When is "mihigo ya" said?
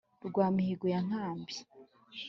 0.55-0.99